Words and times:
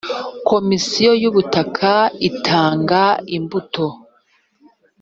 komisiyo 0.49 1.11
y’ 1.21 1.25
ubutaka 1.29 1.93
itanga 2.29 3.01
imbuto. 3.37 3.87